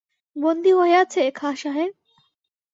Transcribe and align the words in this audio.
বন্দী 0.35 0.71
হইয়াছে 0.71 1.21
খাঁ 1.31 1.53
সাহেব? 1.55 1.91